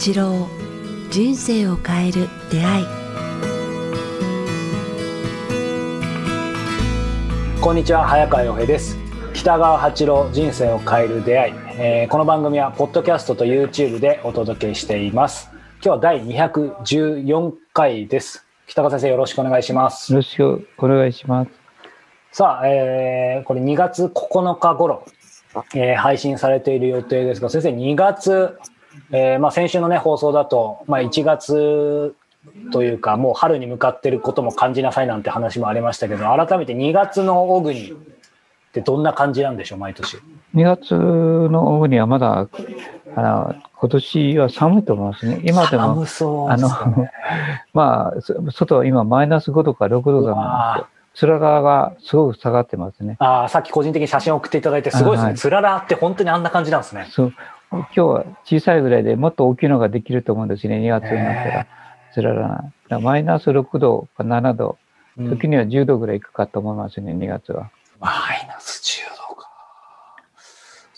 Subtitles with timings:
[0.00, 0.48] 八郎
[1.10, 2.86] 人生を変える出会い。
[7.60, 8.96] こんにちは早川洋平です。
[9.34, 15.50] 北川八郎人生を変える出会い、えー、この番組はポッドキャストと YouTube でお届けしています。
[15.52, 18.46] 今日は第214回です。
[18.68, 20.14] 北川先生よろしくお願いします。
[20.14, 21.50] よろしくお願いします。
[22.32, 25.04] さあ、えー、これ2月9日頃、
[25.74, 28.58] えー、配信されている予定ですが先生2月
[29.10, 32.14] えー、まあ、先週の、ね、放送だと、まあ、1月
[32.72, 37.94] というかもう春に向かってることも感じなさいなんて話もありましたけど改めて2月の小国っ
[38.72, 40.18] てどんな感じなんでしょう毎年
[40.54, 42.48] ？2月の小国はまだ
[43.16, 46.68] あの今年は寒いと思いますね今でも寒そう、ね、あの
[47.74, 53.16] まあ外は今マイナス5度か6度だなんですつららがすごく下がってますね。
[53.18, 55.34] ああ、さっき個人的に写真送っていただいて、すごいですね。
[55.34, 57.08] つららって本当にあんな感じなんですね。
[57.10, 57.32] そう。
[57.70, 61.66] 今日は小さいぐらいでもっと大きいのができると思うんですね、2月になったら。
[62.12, 62.98] つららな。
[62.98, 64.78] マイナス6度か7度、
[65.16, 67.70] 時には10度ぐらいいくかと思いますね、2月は。
[68.00, 68.39] マイナス10度か。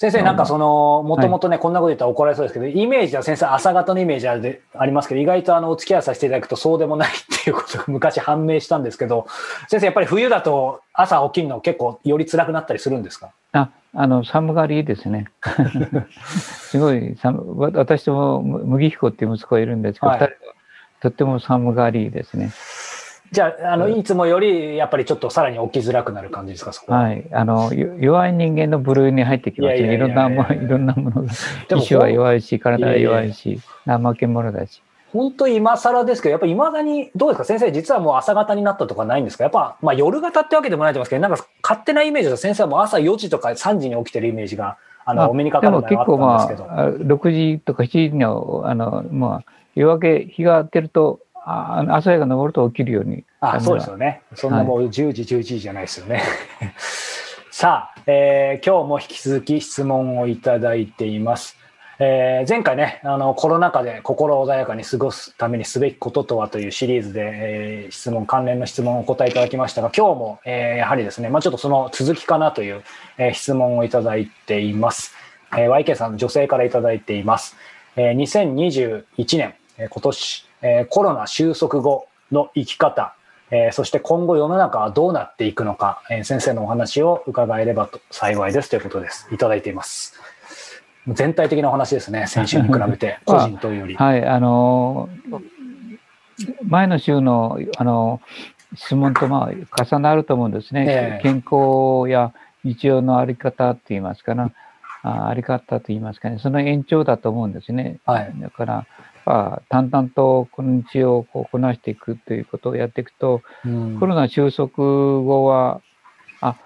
[0.02, 4.34] 先生、なんかその、もともとね、こんなこと言ったら怒られそうですけど、イメージは先生、朝方のイメージあ
[4.84, 7.12] りますけど、意外とあの、お付き合いさせていただくとそうでもないっ
[7.44, 9.28] ていうことが昔判明したんですけど、
[9.68, 13.30] 先生、やっぱり冬だと朝起きるの結構より辛くなったりするんですか？
[13.52, 15.28] あ、あの、寒がりですね。
[16.10, 20.36] すごい寒、私とも麦彦っていう息子がいるんですけど、はい、
[21.00, 22.50] とっても寒がりですね。
[23.32, 27.12] じゃあ、あの、いつもより、やっぱりちょっとさらに起きづらくなる感じですか、そこは？
[27.12, 27.24] い。
[27.32, 29.94] あの、弱い人間の部類に入ってきますね。
[29.94, 31.32] いろんなもの、いろんなものが。
[31.76, 34.82] 意志は弱いし、体は弱いし、怠け者だし。
[35.14, 37.44] 本当今更ですけど、やっぱり未だに、どうですか？
[37.44, 39.44] 先生、実はもう朝方になったとかないんですか？
[39.44, 46.64] やっぱ、まあ夜型ってわけでもないと思いますけど、なんか勝手なイメージだと先生はもう朝4時とか3時に起きてるイメージが、あの、お目にかかるのがあったんですけど。
[46.66, 53.24] まあ、6時とか7時には、あの、まあ、夜明け、日が出ると、あ朝日が昇ると起きるように。
[53.44, 54.22] あそうですよね。
[54.36, 56.22] そんなもう10時、11時じゃないですよね。
[57.50, 61.58] さあ、えー、今日も引き続き質問をいただいています。
[61.98, 72.84] えー、前回ね、あの、コロナ禍で心穏やかに過ごすためにすべきこととはというシリーズで、えー、質問、関連の質問をお答えいただきましたが、今日も、えー、やはりですね、まあちょっとその続きかなという、
[73.18, 75.14] えー、質問をいただいています。
[75.56, 77.56] えー、YK さん、女性からいただいています。
[77.96, 79.04] えー、2021
[79.36, 83.16] 年、えー、今年、えー、コロナ収束後の生き方、
[83.54, 89.28] えー、そして今後世の中はどうなっていくのか、えー、先生のお話を伺えればと幸いですということです。
[89.30, 90.18] いただいています。
[91.06, 93.94] 全体的なお話ですね、先週に比べて、 個人というより。
[93.94, 95.10] はい、あの
[96.66, 98.22] 前の週のあの
[98.74, 102.32] 質問とまあ重なると思うんですね、えー、健康や
[102.64, 104.50] 日常のあり方って言いますかな、
[105.02, 107.98] ああり方と言いますかね、その延長だと思うんですね。
[108.06, 108.86] はい、だから、
[109.24, 114.74] まあ、淡々とこの日をこうこなしていくということをやっていくと、うん、コロナ収束
[115.22, 115.80] 後は、
[116.40, 116.56] あ、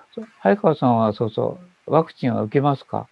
[0.40, 3.08] 早川さんはそうそう、ワクチンは受けますか？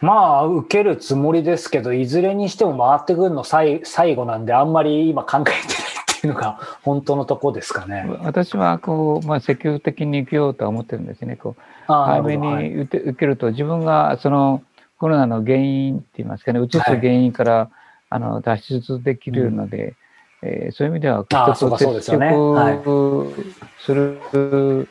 [0.00, 8.08] まあ、受けるつもりですけど、いずれにしても回ってくるの最最後なんで、あんまり今考えてないっていうのが 本当のとこですかね。
[8.22, 11.36] 私は、こう、まあ、積極的に受けようとは思ってるんですね。
[11.36, 14.62] こう、早めに受け,、ると、自分がその
[14.98, 17.68] コロナの原因って言いますかね、うつす原因から、はい、
[18.10, 19.94] あの脱出できるので、
[20.42, 23.34] うん、えー、そういう意味では、人と接触
[23.78, 24.88] する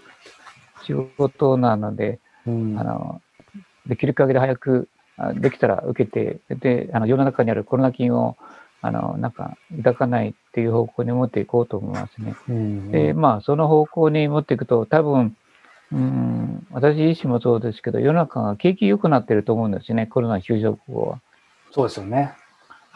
[0.83, 3.21] 仕事なので、うん、あの
[3.87, 4.89] できる限り早く
[5.35, 8.37] できたら受けて、で、あの世の中にあるコロナ菌を、
[8.81, 12.35] あの、なんか、抱かないっていう方向に持っていこうと思いますね。
[12.47, 15.35] うんうん、で、まあ、その方向に持っていくと、多分、
[15.91, 21.21] うん、私自身もそうですけど、世の中が景気良くなってると思うんですね、コロナ収束後は。
[21.71, 22.33] そうですよね。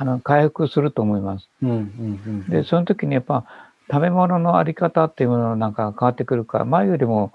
[0.02, 1.48] あの、回復すると思います。
[1.62, 3.46] うんうんうん、で、その時にやっぱ、
[3.88, 7.32] 食べ物のあり方っていうものなんか変わってくるから、前よりも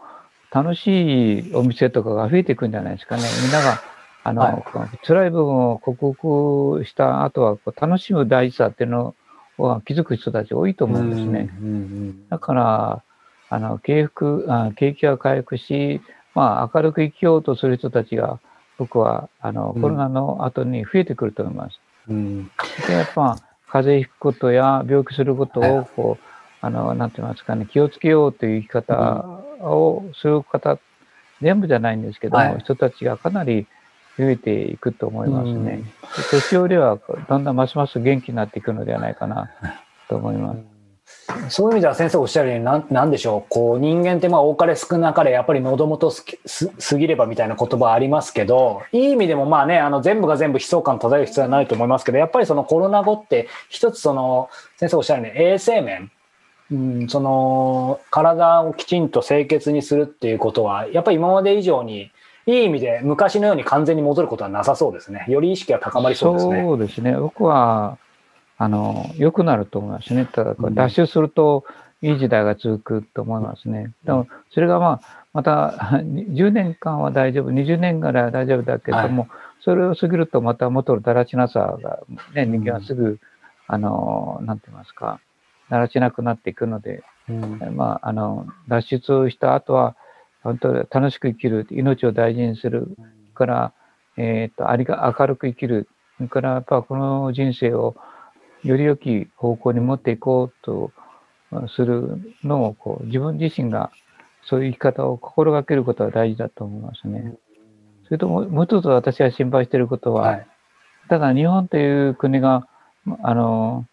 [0.51, 3.23] 楽しいお店とかが増えていくんじゃないですかね。
[3.41, 3.81] みんなが
[4.25, 9.15] あの、はい、辛い部分を克服した後はこう楽しむ大事さっていうの
[9.59, 11.49] は気づく人たち多いと思うんですね。
[12.31, 13.03] だから、
[13.49, 16.01] あの、景服、あ景気が回復し、
[16.35, 18.41] まあ、明るく生きようとする人たちが、
[18.77, 21.81] 僕は、あの、コロナの後に増えてくると思います。
[22.09, 22.51] うん、
[22.87, 23.39] で、やっぱ、
[23.69, 26.25] 風邪ひくことや病気することを、こう、
[26.61, 29.23] あの、なんて言いますかね、気をつけようという生き方
[29.61, 30.79] をする方、
[31.43, 33.67] 全部じゃないんですけども、はい、人たちがかなり
[34.19, 35.83] 増えていくと思いますね。
[36.31, 36.99] 年寄りは
[37.29, 39.51] だんだんますます元気になっていくのではないかな
[40.09, 40.76] と思います。
[41.49, 46.25] そういう意味では先生おっしゃるようにな、なんでしょう、こう人間ってまあ多かれ少なかれ、やっぱり喉元す
[46.79, 56.11] すぎればみたいな言葉ありますけど、いい意味でもまあね、あの全部が全部悲壮感漂う必要はないと思いますけど、やっぱりそのコロナ後って、一つその、先生おっしゃるように衛生面、
[56.71, 62.11] うん、その体をきちんと清潔にするっていうことは、やっぱり今まで以上に
[62.47, 65.27] いい意味で昔のように完全に戻ることはなさそうですね。
[65.29, 66.63] より意識が高まりそうですね。
[66.63, 67.17] そうですね。
[67.17, 67.99] 僕は、
[68.59, 70.27] あの、良くなると思いますね。
[70.27, 71.65] ただ、脱出すると
[72.03, 73.93] いい時代が続くと思いますね。
[74.05, 75.69] でも、それがまあ、また
[76.03, 79.31] 10年間は大丈夫、20年ぐらいは大丈夫だけども、はい、
[79.61, 82.01] それを過ぎるとまた元のだらしなさが、
[82.35, 83.19] ね、人間はすぐ、
[83.67, 85.21] あの、なんて言いますか、
[85.69, 89.97] だらしなくなっていくので、うん、まあ、あの、脱出した後は、
[90.43, 92.97] 本当楽しく生きる、命を大事にする
[93.35, 93.73] から、
[94.17, 95.89] えっ、ー、と、ありが、明るく生きる。
[96.31, 97.95] から、やっぱこの人生を
[98.67, 100.93] より良き方向に持っていこうと
[101.69, 103.91] するのを、こう、自分自身が
[104.43, 107.35] そういう生き方を心がけることは大事だと思いますね。
[108.05, 110.47] それとも、もう一つ私は心配していることは、はい、
[111.09, 112.67] だから日本という国が、
[113.23, 113.87] あの、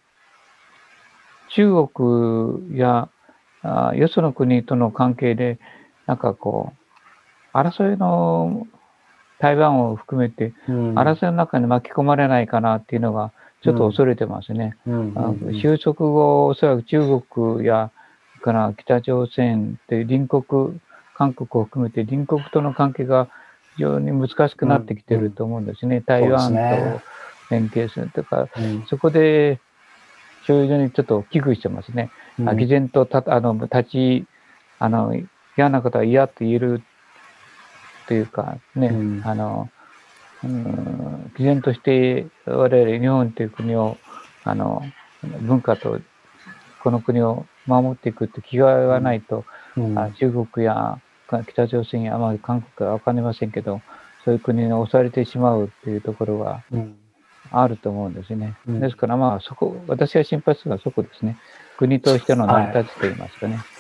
[1.50, 3.10] 中国や
[3.64, 5.58] あよその国との関係で、
[6.06, 6.74] なんかこ
[7.54, 8.68] う、争いの
[9.40, 13.32] 台湾を含めて、争いの中に巻き込まれないかなっていうのが、
[13.64, 14.76] ちょっと恐れてますね。
[15.62, 17.92] 収束後、おそらく中国や、
[18.42, 20.80] から北朝鮮って隣国、
[21.16, 23.30] 韓国を含めて隣国との関係が
[23.78, 26.02] 非常に難しくなってきてると思うんですね。
[26.02, 27.02] 台湾と
[27.50, 28.24] 連携すると。
[28.24, 28.50] か、
[28.90, 29.60] そこで、
[30.42, 32.12] 非常にちょっと危惧してますね。
[32.58, 34.26] 偽善とたあの立ち、
[34.78, 35.16] あの、
[35.58, 36.84] 嫌なことは嫌と言える
[38.08, 39.70] というかね、うん、あの、
[40.44, 43.98] うん、毅然として我々日本という国を、
[44.44, 44.84] あの、
[45.42, 46.00] 文化と
[46.84, 49.46] この国を守っていくって気概がないと、
[49.78, 51.00] うん、中国や
[51.48, 53.82] 北朝鮮や、まあ、韓国は分かりませんけど、
[54.26, 56.64] そういう国に押されてしまうっていうところが
[57.52, 58.58] あると思うんですね。
[58.68, 61.38] うん、ですから、まあ、そこ、私が心配するのはそこですね。
[61.78, 63.56] 国としての成り立ちといいますかね。
[63.56, 63.73] はい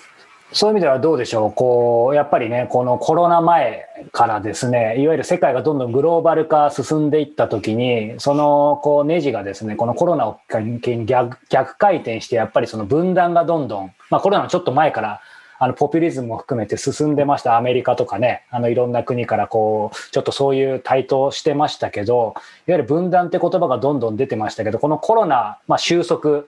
[0.53, 15.21] そういう意味ではどうでしょう、こうやっぱりね、このコロナ前からですね、いわゆる世界がどんどんグローバル化進んでいったときに、そのこうネジがですね、このコロナを逆逆回転して、やっぱりその分断がどんどん、まあ、コロナのちょっと前から
[15.59, 22.33] あのポピュリズムも含めて進んでました、アメリカとかね、あのいろんな国からこうちょっとそういう台頭してましたけど、
[22.67, 26.45] いわゆる分断って言葉がどんどん出てましたけど、このコロナ、まあ、収束、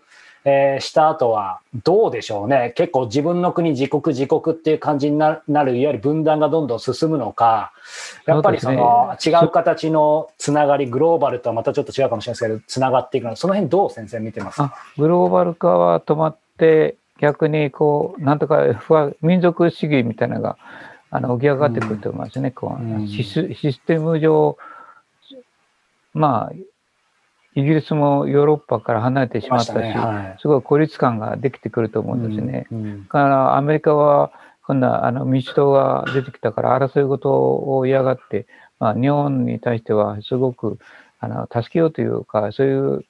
[0.47, 2.71] えー、した後はどうでしょうね。
[2.77, 7.74] 結構自分の国自国自国っていう感じになる、いわゆる分断がどんどん進むのか、
[8.27, 14.75] やっぱりその違う形のつながり、グローバルとはまたちょっと違うかもしれないですけど、つながっていくのその辺どう先生見てますか？
[14.97, 18.65] グローバル化は止まって、逆にこう、なんとか
[19.21, 20.57] 民族主義みたいなのが、
[21.09, 22.50] あの、起き上がってくると思いますね。
[22.50, 24.57] うん、こうシステム上、
[26.13, 26.56] まあ、
[27.55, 32.67] イギリスもヨーロッパから離れてしまったし、ねはい、すごい孤立感ができてくると思うんですね。
[32.71, 34.31] うんうん、からアメリカは
[34.67, 38.45] 今度はあの民主党が出てきたから争い事を嫌がって、
[38.79, 40.79] まあ、日本に対してはすごく
[41.19, 43.05] あの助けようというか、そういう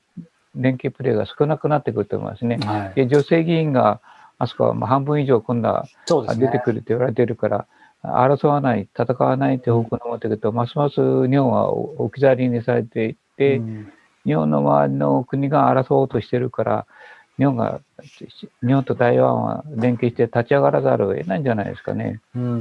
[0.56, 2.57] 連携プレーが少なくなってくると思いますね。
[2.57, 4.00] はい、で女性議員が
[4.38, 5.88] あそこはまあ半分以上今度は
[6.36, 7.68] 出てくると言われているから、
[8.04, 13.92] 争わない、戦わないという方向に持っていくと、ますます日本は置き去りにされていって、うん
[14.26, 16.86] 日本の周りの国が争おうとしてるから、
[17.38, 17.82] 日本が、
[18.66, 22.22] 日本と台湾は連携して立ち上がらざるを得ないんじゃないですかね。
[22.36, 22.56] うんうんう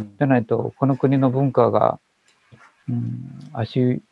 [0.00, 1.98] ん、じゃないと、この国の文化が、
[2.88, 4.02] うん、足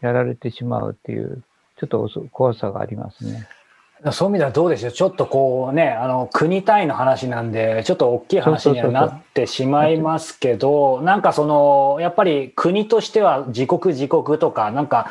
[0.00, 1.42] やられてしまうっていう、
[1.78, 3.48] ちょっと怖さがありますね。
[4.12, 15.10] そういう意味ではどうでしょう、ちょっとこうね、あの国単位の話なんで、ちょっと大きい話にはなってしまいますけど、なんかその、やっぱり国としては自国自国とか、なんか、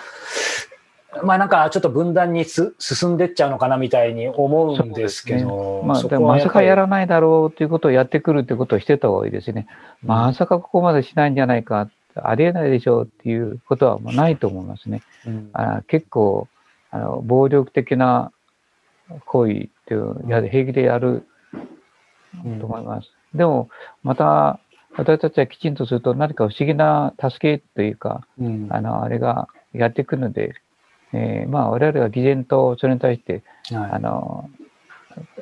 [1.24, 9.68] まあなんかちょっと分断にす進んでっちゃうのかなみたいに思うんですけど、ね、まあ、でもまさかやらないだろうということをやってくるということをしてた方がいいですね。
[10.04, 15.02] うん、まさかここまでしないんじゃないか、ありえないでしょうっていうことはもうないと思いますね。
[15.28, 16.48] うん、あ結構
[16.92, 18.32] あの暴力的な
[19.26, 21.26] 行為っていうや平気でやる
[22.60, 23.10] と思います。
[23.34, 23.70] うん、でも
[24.04, 24.60] また
[24.98, 28.26] 私たちはきちんとすると何か不思議な助けというか、
[28.70, 30.56] あのあれがやってくるので、
[31.16, 34.50] えー、まあ我々は毅然とそれに対して、はい、あの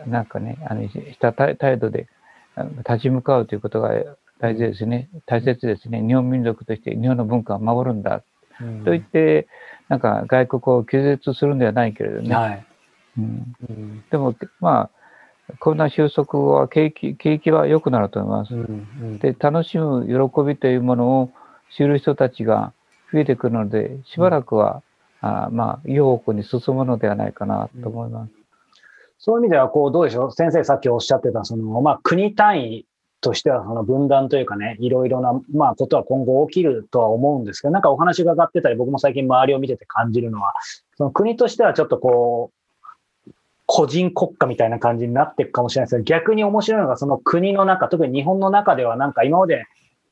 [0.06, 2.08] なんかねあのした態度で
[2.80, 3.92] 立ち向かうということが
[4.40, 5.10] 大事ですね。
[5.26, 6.02] 大切ですね。
[6.06, 8.24] 日本民族として日本の文化を守るんだ、
[8.62, 9.48] うん、と言って
[9.90, 12.66] なんか外国を拒絶するんではないけれどね、はい。
[13.18, 14.90] うん、でもま
[15.50, 18.54] あコロナ収束は景気景気は良くなると思います。
[18.54, 18.62] うん。
[18.62, 21.32] うん、で楽しむ喜びというものを
[21.76, 22.74] 知る人たちが
[23.12, 24.82] 増えてくるのでしばらくは、うん、
[25.26, 28.30] あまあいい方向に進むのではないかなと思います。
[28.30, 28.44] うん、
[29.20, 30.32] そういう意味ではこうどうでしょう？
[30.32, 32.86] 先生さっきおっしゃってたその、まあ、国単位
[33.22, 40.54] としてはその分断というかね、いろいろな、まあ、ことは今後起きるとは思うんですけど、なんかお話が上がってたり、僕も最近周りを見てて感じるのは、
[40.98, 42.52] その国としてはちょっとこ
[43.26, 43.32] う、
[43.66, 49.64] 個人国家みたいな感じになっていくかもしれないですけど、逆に面白いのがその国の中、特に日本の中ではなんか今まで、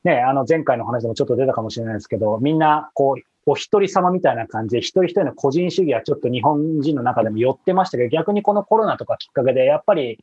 [0.04, 10.18] ね、あの前回の話でもちょっと出たかもしれないですけど、みんなこう、お一人様みたいな感じで、一人一人の個人主義はちょっと日本人の中でも寄ってましたけど、逆にこのコロナとかきっかけで、やっぱり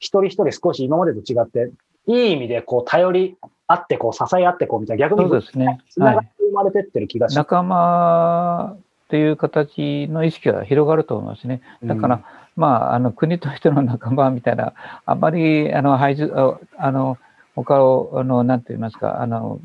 [0.00, 1.70] 一人一人少し今までと違って、
[2.06, 3.36] いい意味でこう頼り
[3.66, 5.80] 合ってこう支え合ってこうみたいな逆にそうですね。
[5.90, 11.62] つながって生まれてってる気がします、仲間っていう形の意識が広がると思いますね。
[11.84, 12.22] だから、うん、
[12.56, 14.72] まあ、あの国としての仲間みたいな、
[15.06, 17.18] あまりあの排除あの
[17.54, 19.60] 他をあのなんて言いますかあの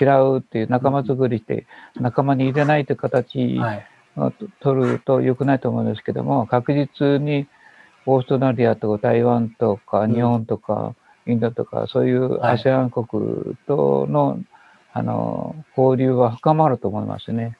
[0.00, 1.66] 嫌うっていう仲間作りして
[1.96, 3.58] 仲間に入れないという形
[4.16, 7.46] を取ると良くないと思うんですけども、確実に
[8.06, 10.94] オーストラリアとか台湾とか日本とか、
[11.26, 14.38] インドとか、そういう ASEAN 国との、はい、
[14.94, 17.56] あの、交流は深まると思いますね。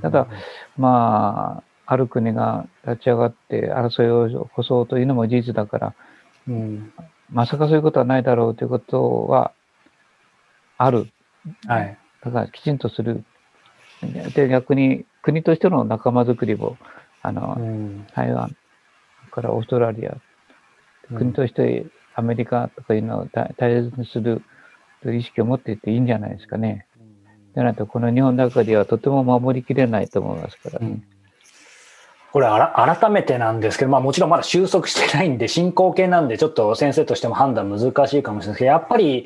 [0.00, 0.28] ただ、
[0.76, 5.94] まあ、ある国が立ち上がって争いを起こそうというのも事実だから、
[6.48, 6.92] うん、
[7.30, 9.52] まさかそういうことはないだろうということは
[10.78, 11.08] ある。
[11.66, 11.98] はい。
[12.24, 13.24] だからきちんとする。
[14.34, 16.76] で、逆に国としての仲間づくりを、
[17.22, 18.56] あの、うん、台湾
[19.30, 20.16] からオーストラリア、
[21.16, 24.42] 国としてアメリカとかいうのを大切にする
[25.02, 26.86] という意識を持っていっていいんじゃないですかね。
[27.54, 30.86] じゃないと、この日本の中ではとても守りきれないと思いますからね。
[30.86, 31.15] うん
[32.36, 39.24] これ改めてなんですけど、まあもちろんまだ収束してないんで、進行形なんで、ちょっと先生としても判断難しいかもしれないですけど、やっぱり、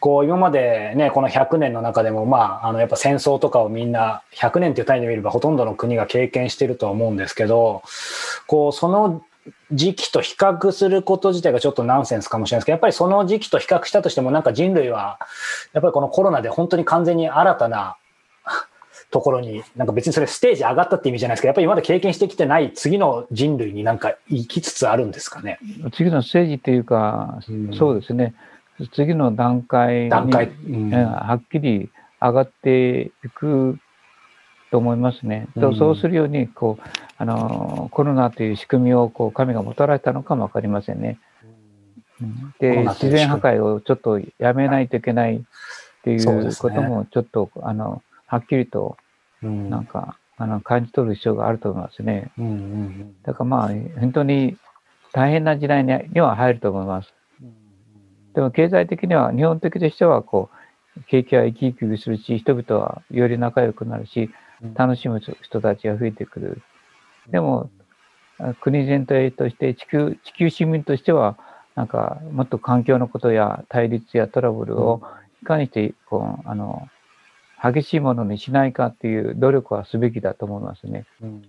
[0.00, 7.84] こう今までね、この100年の中でも、まあ、あのやっぱ戦争とかをみんな、100年っていう単位で見ればほとんどの国が経験してるとは思うんですけど、
[8.48, 9.22] こう、その
[9.70, 15.20] 時期と比較すること自体がちょっとナンセンスかもしれないですけど、やっぱりその時期と比較したとしても、なんか人類は、
[15.74, 17.98] やっぱりこのコロナで本当に完全に新たな
[19.10, 25.58] ところに、なんか別にそれステージ上がったって意味じゃないですけど、やっぱりまだ経験してきてない次の人類になんか行きつつあるんですかね？
[25.92, 28.34] 次のステージっていうか、うん、そうですね。
[28.92, 33.78] 次の段階に段階、うん、はっきり上がっていく
[34.70, 35.48] と思いますね。
[35.56, 41.18] うん、そうするようにこうあのコロナという仕組みをこう神がもたらしたのかも分かりませんね。
[42.58, 45.40] で自然破壊をちょっとやめないといけないっ
[46.02, 48.96] ていうこともちょっと、ね、あのはっきりと
[49.42, 52.30] なんか、うん、あの感じ取る必要があると思いますね。
[52.38, 53.68] うんうんうん、だからまあ
[54.00, 54.56] 本当に
[55.12, 57.12] 大変な時代には入ると思います。
[58.34, 60.50] でも経済的には日本的としてはこ
[60.96, 64.30] う景気は生き生きするし人々はより仲良くなるし
[64.74, 66.62] 楽しむ人たちが増えてくる。
[67.30, 67.70] でも、
[68.60, 71.38] 国全体として地球、地球市民としては、
[71.74, 75.02] なんか、もっと環境のことや対立やトラブルを
[75.42, 76.88] いかにして、こう、あの、
[77.62, 81.06] 激しいものにしないかっていう努力はすべきだと思いますね。
[81.22, 81.42] うん、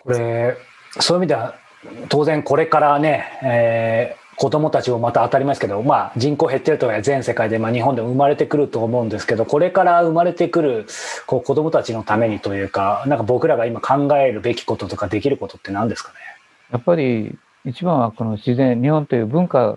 [0.00, 0.56] これ、
[1.00, 1.54] そういう意味では、
[2.08, 10.86] 当然これからね、え子供たちもまた当たり前ですけど、まあ、人口減ってるとは全世界で、まあ、日本でも生まれてくると思うんですけどこれから生まれてくる
[11.26, 16.14] こう子供たちのためにというかなんか僕らが今考えるべきこととかできることって何ですかね？
[16.72, 19.76] やっぱり一番はこの自然日本という文化、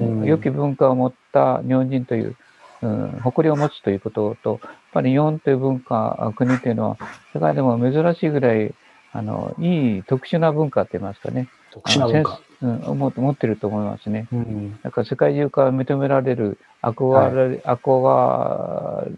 [0.00, 2.34] うん、良き文化を持った日本人という、
[2.82, 6.96] うん、誇りを持つということとやっぱり日本という文化国というのは
[7.34, 8.74] 世界でも珍しいぐらい
[9.12, 11.48] あのいい特殊な文化って言いますかね。
[11.72, 12.40] 特殊な文化。
[12.60, 14.26] うん、思持ってると思いますね。
[14.32, 19.16] うん、だから世界中から認められる、憧れ、はい、憧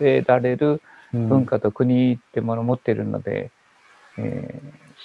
[0.00, 0.80] れられる
[1.12, 3.50] 文化と国ってものを持ってるので、
[4.16, 4.60] うん、え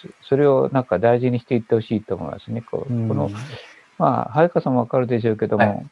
[0.05, 2.62] ー、それをなんか大事にしていってほしいと思いますね。
[2.62, 3.29] こう、うん、この、
[3.98, 5.86] まあ、早川さんもわかるでしょうけども、はい、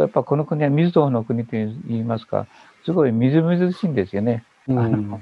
[0.00, 2.46] やっぱこの国は水との国と言いますか、
[2.84, 4.44] すごいみずみずしいんですよね。
[4.68, 5.20] あの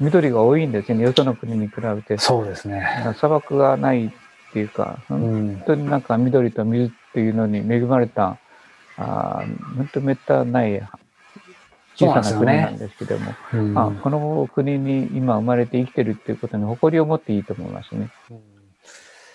[0.00, 2.18] 緑が多いんですよね、よその国に比べて。
[2.18, 3.14] そうですね。
[3.16, 4.10] 砂漠がないっ
[4.52, 8.38] ていうか、本当になんか緑と水っていうのに恵まれた、
[8.96, 9.44] あ
[9.76, 10.82] 本当めったない
[11.94, 18.10] 小さな国なんですけども、ねうん、あこの国に今生まれて生きてるっていうことに誇りを持っていいと思いますね。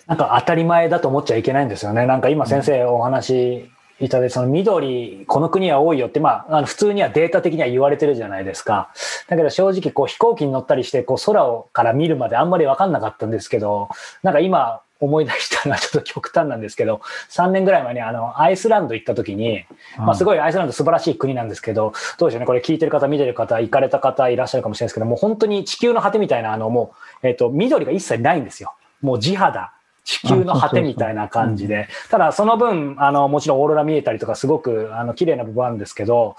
[0.06, 2.06] なんか当たり前だと思っちゃいけないんですよね。
[2.06, 8.90] なんか今先生お話いただいて、その緑、この国は多いよって、まあ、あの普通にはデータ的には言われてるじゃないですか。
[9.28, 13.88] だけど正直こう飛行機に乗ったりして、こう空をから見るまであんまりわかんなかったんですけど、
[14.22, 17.00] なんか今思い出したのはちょっと極端なんですけど、
[17.30, 19.64] 3年ぐらい前にあの、アイスランド行った時に、
[19.98, 28.74] まあすごいアイスランド素晴らしい国なんですけど、どうでしょうね、これ聞いてる方、見てる方、行かれた方いらっしゃるかもしれないですけど、もう本当に地球の果てみたいな、あのもう、えっ、ー、と、緑が一切ないんですよ。
[29.02, 29.72] もう地肌。
[30.06, 31.88] 地球の果てみたいな感じで。
[32.10, 36.36] ただその分、あの、もちろんオーロラ見えたりとかすごく、あの、綺麗な部分あるんですけど、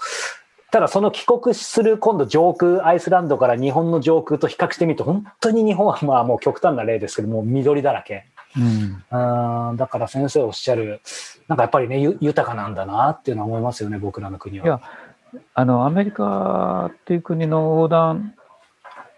[0.70, 8.24] ただその帰国する今度上空、アイスランドから日本の上空と比較してみると、本当に日本はまあもう極端な例ですけども、緑だらけ。
[8.56, 11.02] うん、あだから先生おっしゃる、
[11.46, 14.64] なんかやっぱりね、豊かなんだなっていうのは思いますよね、僕らの国は。
[14.64, 14.80] いや、
[15.54, 18.34] あの、アメリカっていう国の横断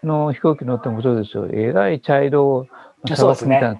[0.03, 1.47] の飛行機乗ってもそうですよ。
[1.51, 2.67] えらい茶色
[3.07, 3.77] 砂漠みたいな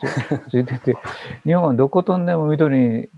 [0.49, 0.97] ついてて、
[1.43, 3.09] 日本はどこ飛んでも緑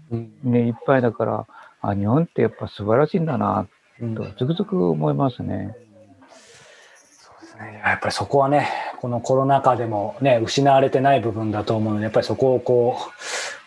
[0.43, 1.48] ね、いっぱいだから、
[1.81, 3.67] あ、日本ってやっぱ素晴らしいんだな、
[4.15, 5.75] と、つくづく思いますね。
[7.17, 7.81] そうですね。
[7.86, 8.67] やっぱりそこはね、
[9.00, 12.98] このコロナ禍でもね、失われてない部分だと思うので、やっぱりそこをこ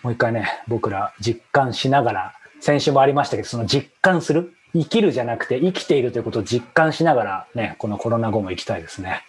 [0.02, 9.23] う、もう一回ね、僕ら実感しながら、先週もありましたけど、その実感する、生きるじゃなくて生きているということを実感しながらね、このコロナ後も行きたいですね。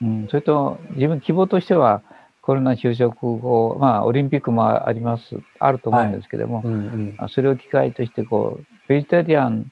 [0.00, 2.02] うん、それと自分希望としては、
[2.48, 9.70] コロナ就職後、まあ、オリンピックもあります、あると思うんですけども、はいうんうん、それを機会として、こう、ベジタリアン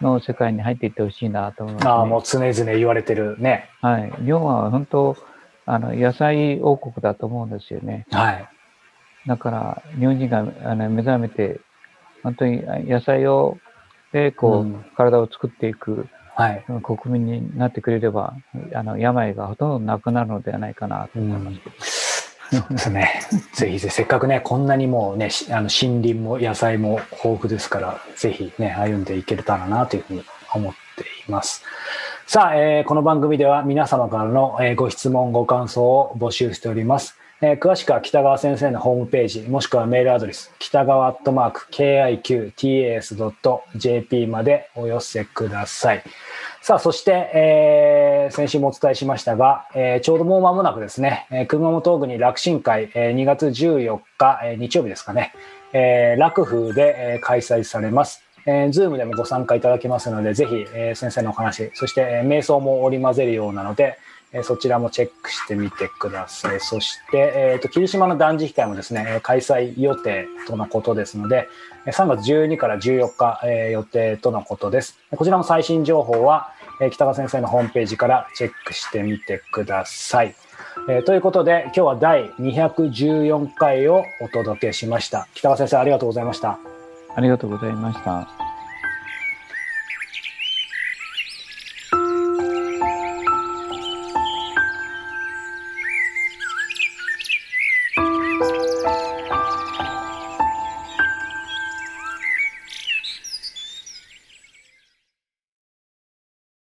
[0.00, 3.70] の世界に入っていってほしいなと思います、ね、ああ、もう常々言われてるね。
[3.82, 4.12] はい。
[4.24, 5.16] 日本は本当、
[5.64, 8.06] あの、野菜王国だと思うんですよね。
[8.12, 8.48] はい。
[9.26, 11.60] だから、日本人があの目覚めて、
[12.22, 13.58] 本当に野菜を、
[14.12, 18.34] で、こう、うん、体を作っていく、はい、国民になってくれれば、
[18.74, 21.54] あの、病がほとんどなくなるのではないかなと思います。
[21.90, 21.95] うん
[22.50, 23.20] そうですね。
[23.54, 30.24] ぜひぜひ、せっかくね、こんなにもうね、あの森林も野菜も豊富ですから、ぜひね、歩んでいけたらなというふうに
[30.54, 31.62] 思っています。
[32.26, 37.16] さあ、えー、この番組では皆様からの、えー、ご質問、ご感想を募集しております。
[37.40, 43.06] えー、詳しくは北川先生のホームページ、もしくはメールアドレス、北川アットマーク KIQTAS.jp
[44.26, 46.02] までお寄せください。
[46.66, 55.32] さあ、そして、えー、先週もお伝えしましたが、えー、ちょうどもう間もなくですね、えー、熊本区に楽神会、えー、2月14日、えー、日曜日ですかね、
[55.72, 58.20] えー、楽風で、えー、開催されます。
[58.46, 63.96] えー、ズームでもご参加いただけますので、ぜひ、えー、先生のお話、そして、えー、瞑想も織り交ぜるようなので、
[64.32, 66.58] えー、そちらもチェックしてみてください。
[66.58, 71.48] そして、えーと、霧島の断食会もですね、開催予定とのことですので、
[71.86, 74.98] 3月12から14日、えー、予定とのことです。
[75.12, 76.50] こちらも最新情報は、
[76.80, 80.34] え、北川先生のホームページからチェックしてみてください。
[80.88, 85.26] えー、ということで、今日は第214回をお届けしました。
[85.34, 86.58] 北川先生、ありがとうございました。
[87.14, 88.45] ありがとうございました。